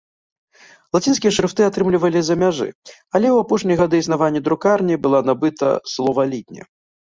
Лацінскія 0.95 1.31
шрыфты 1.37 1.61
атрымлівалі 1.71 2.19
з-за 2.23 2.37
мяжы, 2.45 2.67
але 3.15 3.27
ў 3.35 3.37
апошнія 3.47 3.77
гады 3.85 3.95
існавання 4.07 4.45
друкарні 4.51 4.95
была 5.07 5.19
набыта 5.33 5.67
словалітня. 5.97 6.63